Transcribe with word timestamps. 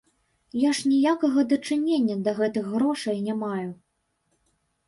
Я 0.67 0.71
ж 0.77 0.85
ніякага 0.93 1.43
дачынення 1.51 2.15
да 2.29 2.33
гэтых 2.39 2.73
грошай 2.73 3.17
не 3.27 3.37
маю. 3.45 3.69